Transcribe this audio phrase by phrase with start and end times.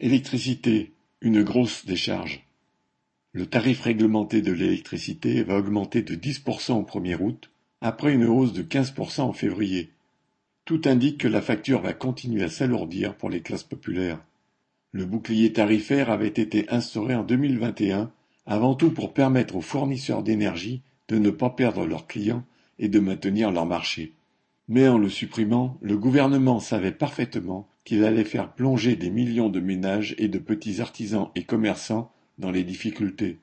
[0.00, 2.48] Électricité, une grosse décharge.
[3.30, 8.52] Le tarif réglementé de l'électricité va augmenter de 10% au 1er août, après une hausse
[8.52, 9.92] de 15% en février.
[10.64, 14.20] Tout indique que la facture va continuer à s'alourdir pour les classes populaires.
[14.90, 18.10] Le bouclier tarifaire avait été instauré en 2021,
[18.46, 22.44] avant tout pour permettre aux fournisseurs d'énergie de ne pas perdre leurs clients
[22.80, 24.12] et de maintenir leur marché.
[24.66, 29.60] Mais en le supprimant, le gouvernement savait parfaitement qu'il allait faire plonger des millions de
[29.60, 33.38] ménages et de petits artisans et commerçants dans les difficultés.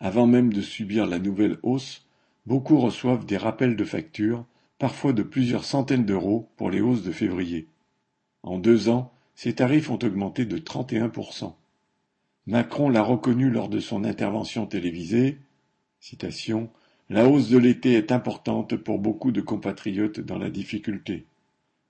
[0.00, 2.06] Avant même de subir la nouvelle hausse,
[2.46, 4.44] beaucoup reçoivent des rappels de factures,
[4.78, 7.68] parfois de plusieurs centaines d'euros pour les hausses de février.
[8.42, 11.54] En deux ans, ces tarifs ont augmenté de 31%.
[12.46, 15.38] Macron l'a reconnu lors de son intervention télévisée.
[17.08, 21.24] La hausse de l'été est importante pour beaucoup de compatriotes dans la difficulté.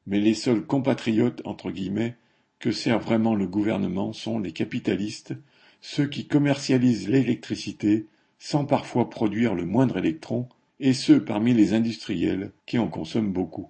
[0.07, 1.43] Mais les seuls compatriotes,
[2.59, 5.35] que sert vraiment le gouvernement sont les capitalistes,
[5.81, 8.07] ceux qui commercialisent l'électricité
[8.39, 10.49] sans parfois produire le moindre électron,
[10.81, 13.69] et ceux parmi les industriels qui en consomment beaucoup.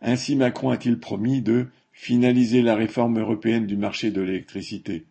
[0.00, 5.06] Ainsi Macron a-t-il promis de finaliser la réforme européenne du marché de l'électricité.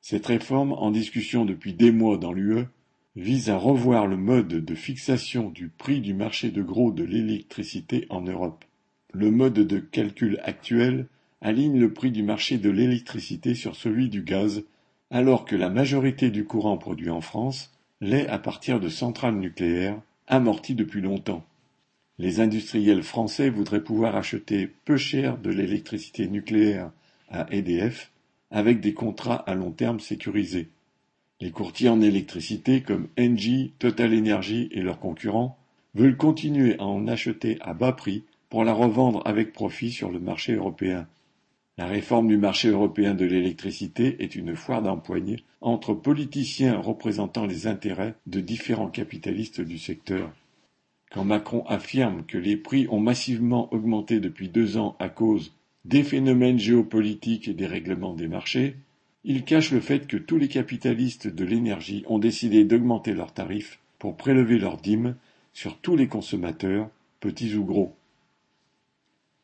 [0.00, 2.66] Cette réforme, en discussion depuis des mois dans l'UE,
[3.16, 8.06] vise à revoir le mode de fixation du prix du marché de gros de l'électricité
[8.10, 8.64] en Europe.
[9.12, 11.06] Le mode de calcul actuel
[11.40, 14.64] aligne le prix du marché de l'électricité sur celui du gaz,
[15.10, 20.00] alors que la majorité du courant produit en France l'est à partir de centrales nucléaires
[20.26, 21.44] amorties depuis longtemps.
[22.18, 26.90] Les industriels français voudraient pouvoir acheter peu cher de l'électricité nucléaire
[27.28, 28.10] à EDF
[28.50, 30.68] avec des contrats à long terme sécurisés.
[31.40, 35.58] Les courtiers en électricité comme Engie, Total Energy et leurs concurrents
[35.94, 38.24] veulent continuer à en acheter à bas prix
[38.56, 41.06] pour la revendre avec profit sur le marché européen.
[41.76, 47.66] La réforme du marché européen de l'électricité est une foire d'empoigne entre politiciens représentant les
[47.66, 50.32] intérêts de différents capitalistes du secteur.
[51.12, 55.52] Quand Macron affirme que les prix ont massivement augmenté depuis deux ans à cause
[55.84, 58.76] des phénomènes géopolitiques et des règlements des marchés,
[59.22, 63.80] il cache le fait que tous les capitalistes de l'énergie ont décidé d'augmenter leurs tarifs
[63.98, 65.14] pour prélever leurs dîmes
[65.52, 66.88] sur tous les consommateurs,
[67.20, 67.94] petits ou gros.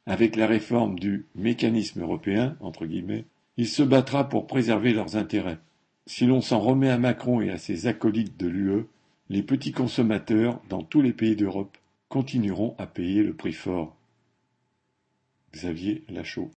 [0.06, 3.26] Avec la réforme du mécanisme européen, entre guillemets,
[3.56, 5.58] il se battra pour préserver leurs intérêts.
[6.06, 8.86] Si l'on s'en remet à Macron et à ses acolytes de l'UE,
[9.28, 13.96] les petits consommateurs dans tous les pays d'Europe continueront à payer le prix fort.
[15.52, 16.50] Xavier Lachaud